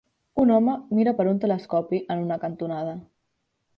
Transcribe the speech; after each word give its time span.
Un 0.43 0.53
home 0.53 0.73
mira 0.99 1.13
per 1.19 1.25
un 1.33 1.41
telescopi 1.43 2.01
en 2.15 2.25
una 2.25 2.39
cantonada. 2.47 2.97